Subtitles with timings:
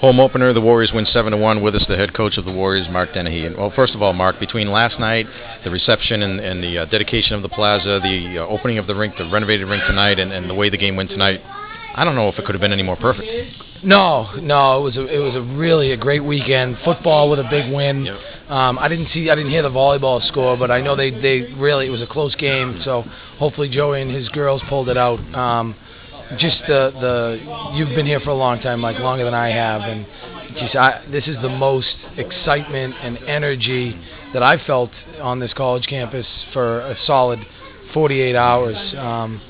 [0.00, 1.60] Home opener, the Warriors win seven to one.
[1.60, 3.46] With us, the head coach of the Warriors, Mark Dennehy.
[3.46, 5.26] And well, first of all, Mark, between last night,
[5.64, 8.94] the reception and, and the uh, dedication of the plaza, the uh, opening of the
[8.94, 11.40] rink, the renovated rink tonight, and, and the way the game went tonight,
[11.96, 13.26] I don't know if it could have been any more perfect.
[13.82, 16.78] No, no, it was a, it was a really a great weekend.
[16.84, 18.04] Football with a big win.
[18.04, 18.50] Yep.
[18.50, 21.52] Um, I didn't see, I didn't hear the volleyball score, but I know they they
[21.54, 22.80] really it was a close game.
[22.84, 23.02] So
[23.38, 25.18] hopefully Joey and his girls pulled it out.
[25.34, 25.74] Um,
[26.36, 29.82] just the the you've been here for a long time, like longer than I have,
[29.82, 30.06] and
[30.58, 33.98] just I, this is the most excitement and energy
[34.32, 34.90] that I've felt
[35.20, 37.40] on this college campus for a solid
[37.94, 38.94] 48 hours.
[38.96, 39.40] Um,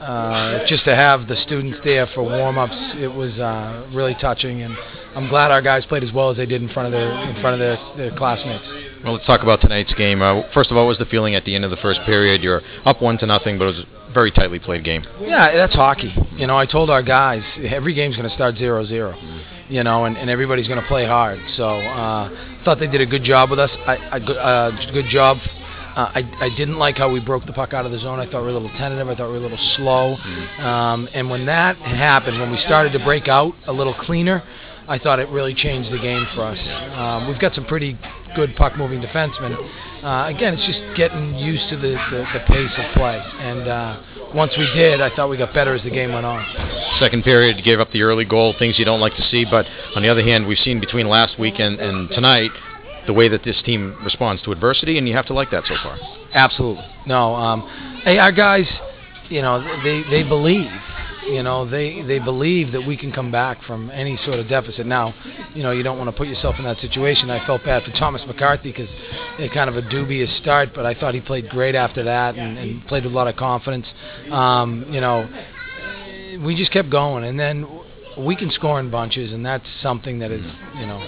[0.00, 4.76] uh, just to have the students there for warm-ups, it was uh, really touching, and
[5.14, 7.40] I'm glad our guys played as well as they did in front of their in
[7.40, 8.83] front of their, their classmates.
[9.04, 10.22] Well, let's talk about tonight's game.
[10.22, 12.42] Uh, first of all, what was the feeling at the end of the first period?
[12.42, 15.04] You're up one to nothing, but it was a very tightly played game.
[15.20, 16.14] Yeah, that's hockey.
[16.36, 19.44] You know, I told our guys every game's going to start 0-0.
[19.68, 21.38] You know, and, and everybody's going to play hard.
[21.56, 23.70] So uh, thought they did a good job with us.
[23.86, 25.36] I, I uh, good job.
[25.96, 28.18] Uh, I, I didn't like how we broke the puck out of the zone.
[28.18, 29.06] I thought we were a little tentative.
[29.06, 30.14] I thought we were a little slow.
[30.64, 34.42] Um, and when that happened, when we started to break out a little cleaner,
[34.86, 36.58] I thought it really changed the game for us.
[36.94, 37.98] Um, we've got some pretty
[38.36, 39.56] good puck moving defensemen.
[40.04, 43.16] Uh, again, it's just getting used to the, the, the pace of play.
[43.38, 44.02] And uh,
[44.34, 46.44] once we did, I thought we got better as the game went on.
[47.00, 49.44] Second period, you gave up the early goal, things you don't like to see.
[49.44, 52.50] But on the other hand, we've seen between last week and, and tonight
[53.06, 55.74] the way that this team responds to adversity, and you have to like that so
[55.82, 55.98] far.
[56.32, 56.84] Absolutely.
[57.06, 58.66] No, um, hey, our guys,
[59.28, 60.70] you know, they they believe.
[61.26, 64.86] You know, they they believe that we can come back from any sort of deficit.
[64.86, 65.14] Now,
[65.54, 67.30] you know, you don't want to put yourself in that situation.
[67.30, 68.88] I felt bad for Thomas McCarthy because
[69.38, 72.58] it kind of a dubious start, but I thought he played great after that and,
[72.58, 73.86] and played with a lot of confidence.
[74.30, 75.28] Um, you know,
[76.44, 77.66] we just kept going, and then
[78.18, 80.44] we can score in bunches, and that's something that is,
[80.76, 81.00] you know,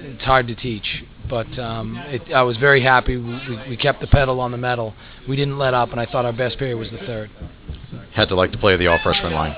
[0.00, 1.04] it's hard to teach.
[1.28, 3.16] But um, it, I was very happy.
[3.16, 4.94] We, we kept the pedal on the metal.
[5.28, 7.30] We didn't let up, and I thought our best period was the third.
[8.16, 9.54] Had to like to play the all freshman line.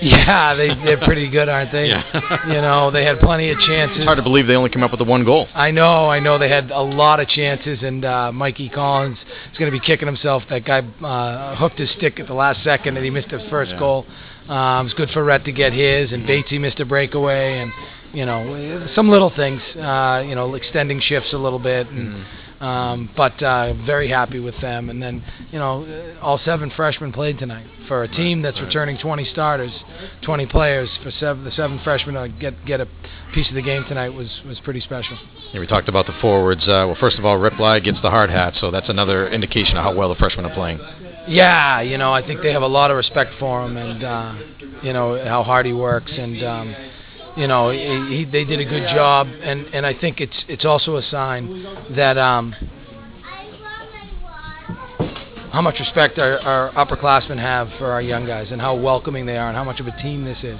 [0.00, 1.86] Yeah, they they're pretty good, aren't they?
[1.86, 2.46] Yeah.
[2.48, 3.98] you know, they had plenty of chances.
[3.98, 5.46] It's hard to believe they only came up with the one goal.
[5.54, 6.38] I know, I know.
[6.38, 9.16] They had a lot of chances, and uh, Mikey Collins
[9.52, 10.42] is going to be kicking himself.
[10.50, 13.70] That guy uh, hooked his stick at the last second, and he missed his first
[13.72, 13.78] Yeah.
[13.78, 14.06] goal.
[14.48, 17.72] Um, it's good for Rhett to get his, and Batesy missed a breakaway, and
[18.12, 19.62] you know some little things.
[19.76, 22.26] Uh, you know, extending shifts a little bit, and.
[22.62, 27.12] Um, but uh, very happy with them, and then you know uh, all seven freshmen
[27.12, 28.66] played tonight for a team that's right.
[28.66, 29.72] returning 20 starters,
[30.22, 32.86] 20 players for seven, the seven freshmen to get get a
[33.34, 35.18] piece of the game tonight was was pretty special.
[35.52, 36.62] Yeah, we talked about the forwards.
[36.62, 39.82] Uh, well, first of all, Ripley gets the hard hat, so that's another indication of
[39.82, 40.78] how well the freshmen are playing.
[41.26, 44.34] Yeah, you know, I think they have a lot of respect for him, and uh,
[44.84, 46.76] you know how hard he works, and um,
[47.36, 50.64] you know he, he, they did a good job, and, and I think it's it's
[50.64, 52.54] also a sign that um,
[55.52, 59.36] how much respect our, our upperclassmen have for our young guys, and how welcoming they
[59.36, 60.58] are, and how much of a team this is.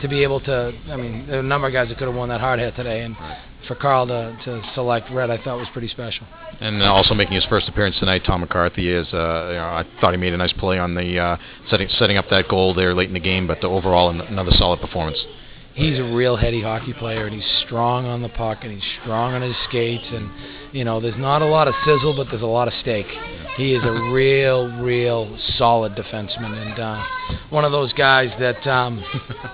[0.00, 2.16] To be able to, I mean, there are a number of guys that could have
[2.16, 3.14] won that hard hit today, and
[3.68, 6.26] for Carl to, to select Rhett, I thought was pretty special.
[6.60, 9.06] And also making his first appearance tonight, Tom McCarthy is.
[9.12, 11.36] Uh, you know, I thought he made a nice play on the uh,
[11.68, 14.80] setting setting up that goal there late in the game, but the overall another solid
[14.80, 15.18] performance.
[15.74, 19.34] He's a real heady hockey player and he's strong on the puck and he's strong
[19.34, 20.30] on his skates and
[20.72, 23.06] you know there's not a lot of sizzle but there's a lot of steak.
[23.56, 27.04] He is a real real solid defenseman and uh,
[27.50, 29.04] one of those guys that um,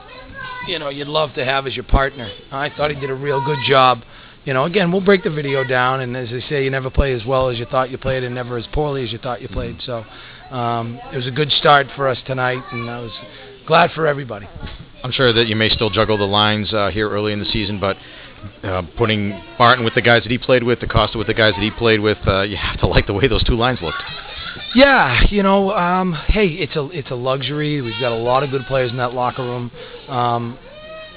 [0.68, 2.30] you know you'd love to have as your partner.
[2.50, 4.02] I thought he did a real good job.
[4.44, 7.12] You know again we'll break the video down and as they say you never play
[7.12, 9.48] as well as you thought you played and never as poorly as you thought you
[9.48, 9.80] played.
[9.84, 10.04] So
[10.50, 13.10] um, it was a good start for us tonight and i was
[13.66, 14.48] glad for everybody
[15.06, 17.78] I'm sure that you may still juggle the lines uh, here early in the season,
[17.78, 17.96] but
[18.64, 21.62] uh, putting Barton with the guys that he played with, DaCosta with the guys that
[21.62, 24.02] he played with, uh, you have to like the way those two lines looked.
[24.74, 27.80] Yeah, you know, um, hey, it's a it's a luxury.
[27.80, 29.70] We've got a lot of good players in that locker room,
[30.08, 30.58] um,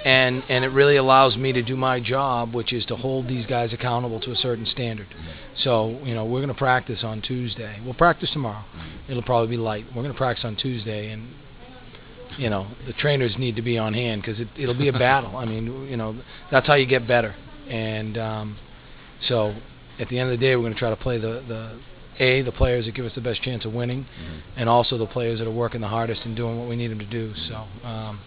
[0.06, 3.46] and and it really allows me to do my job, which is to hold these
[3.48, 5.08] guys accountable to a certain standard.
[5.64, 7.80] So you know, we're going to practice on Tuesday.
[7.84, 8.64] We'll practice tomorrow.
[9.08, 9.86] It'll probably be light.
[9.88, 11.30] We're going to practice on Tuesday, and
[12.38, 15.36] you know, the trainers need to be on hand because it, it'll be a battle.
[15.38, 16.20] I mean, you know,
[16.52, 17.36] that's how you get better.
[17.68, 18.58] And um,
[19.28, 19.56] so,
[20.00, 21.80] at the end of the day, we're going to try to play the the
[22.24, 24.06] a the players that give us the best chance of winning,
[24.58, 27.00] and also the players that are working the hardest and doing what we need them
[27.00, 27.34] to do.
[27.48, 28.20] So, um,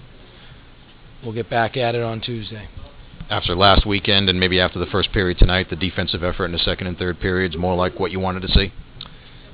[1.23, 2.69] we'll get back at it on Tuesday.
[3.31, 6.59] After last weekend and maybe after the first period tonight, the defensive effort in the
[6.59, 8.73] second and third periods more like what you wanted to see.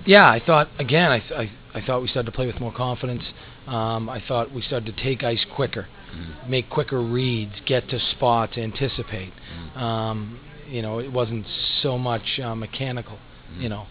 [0.05, 1.11] Yeah, I thought again.
[1.11, 3.23] I, th- I I thought we started to play with more confidence.
[3.67, 6.49] Um, I thought we started to take ice quicker, Mhm.
[6.49, 9.33] make quicker reads, get to spots, anticipate.
[9.77, 9.81] Mhm.
[9.81, 11.47] Um, you know, it wasn't
[11.83, 13.19] so much uh, mechanical.
[13.55, 13.63] Mhm.
[13.63, 13.87] You know,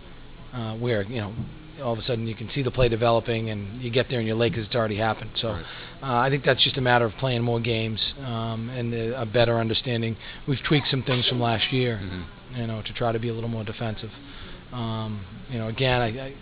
[0.54, 1.34] uh, where you know
[1.84, 4.28] all of a sudden you can see the play developing and you get there and
[4.28, 5.30] you're late because it's already happened.
[5.36, 5.66] So Right.
[6.02, 9.60] uh, I think that's just a matter of playing more games um, and a better
[9.60, 10.18] understanding.
[10.48, 12.24] We've tweaked some things from last year Mhm.
[12.60, 14.10] you know, to try to be a little more defensive.
[14.74, 15.20] Um,
[15.52, 16.34] you know, again, I, I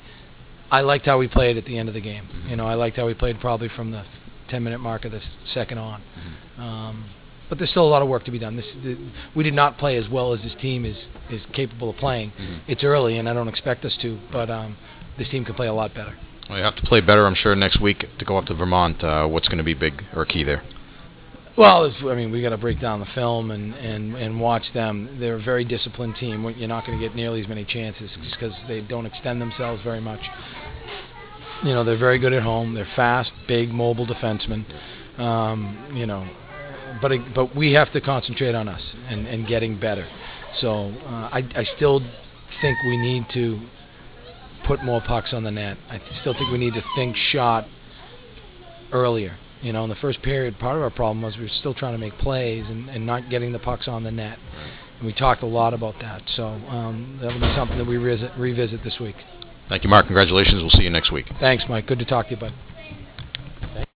[0.72, 2.24] I liked how we played at the end of the game.
[2.26, 2.50] Mhm.
[2.50, 4.04] You know, I liked how we played probably from the
[4.48, 5.22] 10 minute mark of the
[5.54, 6.02] second on.
[6.58, 6.62] Mhm.
[6.62, 7.04] Um,
[7.50, 8.56] but there's still a lot of work to be done.
[8.56, 8.98] This the,
[9.36, 10.98] we did not play as well as this team is
[11.30, 12.32] is capable of playing.
[12.40, 12.60] Mhm.
[12.68, 14.78] It's early, and I don't expect us to, but um,
[15.18, 16.14] this team can play a lot better.
[16.50, 19.04] Well, you have to play better, I'm sure, next week to go up to Vermont.
[19.04, 20.62] Uh, what's going to be big or key there?
[21.57, 25.18] Well, I mean, we got to break down the film and, and, and watch them.
[25.22, 26.44] They're a very disciplined team.
[26.57, 29.81] You're not going to get nearly as many chances just because they don't extend themselves
[29.81, 30.19] very much.
[31.63, 32.74] You know, they're very good at home.
[32.74, 34.66] They're fast, big, mobile defensemen.
[35.18, 36.28] Um, you know,
[37.02, 40.06] but but we have to concentrate on us and, and getting better.
[40.60, 42.02] So uh, I I still
[42.62, 43.62] think we need to
[44.68, 45.78] put more pucks on the net.
[45.90, 47.66] I still think we need to think shot
[48.92, 49.38] earlier.
[49.62, 51.94] You know, in the first period, part of our problem was we were still trying
[51.94, 54.38] to make plays and, and not getting the pucks on the net.
[54.98, 56.22] And we talked a lot about that.
[56.36, 59.16] So um, that'll be something that we revisit, revisit this week.
[59.68, 60.06] Thank you, Mark.
[60.06, 60.62] Congratulations.
[60.62, 61.25] We'll see you next week.
[61.40, 61.88] Thanks, Mike.
[61.88, 62.54] Good to talk to you, bud.